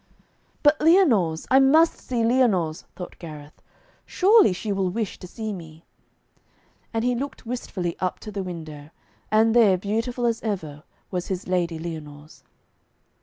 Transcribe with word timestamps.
'But 0.63 0.79
Lyonors, 0.81 1.45
I 1.51 1.59
must 1.59 1.99
see 1.99 2.23
Lyonors,' 2.23 2.85
thought 2.95 3.19
Gareth. 3.19 3.61
'Surely 4.07 4.51
she 4.51 4.71
will 4.71 4.89
wish 4.89 5.19
to 5.19 5.27
see 5.27 5.53
me,' 5.53 5.85
and 6.91 7.03
he 7.05 7.13
looked 7.13 7.45
wistfully 7.45 7.95
up 7.99 8.17
to 8.21 8.31
the 8.31 8.41
window, 8.41 8.89
and 9.29 9.55
there 9.55 9.77
beautiful 9.77 10.25
as 10.25 10.41
ever, 10.41 10.81
was 11.11 11.27
his 11.27 11.47
Lady 11.47 11.77
Lyonors. 11.77 12.41